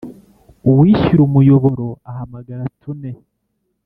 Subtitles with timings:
[0.69, 3.11] uwishyura umuyoboro ahamagara tune